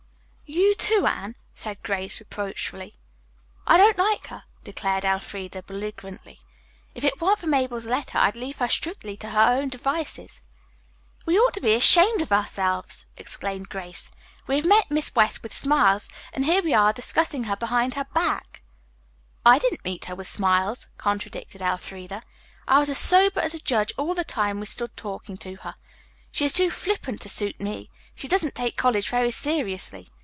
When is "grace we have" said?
13.69-14.65